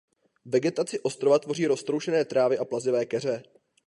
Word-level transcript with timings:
Vegetaci 0.45 0.99
ostrova 1.01 1.39
tvoří 1.39 1.65
roztroušené 1.67 2.25
trávy 2.25 2.57
a 2.57 2.65
plazivé 2.65 3.05
keře. 3.05 3.43